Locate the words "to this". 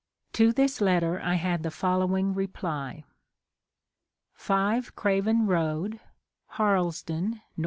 0.33-0.81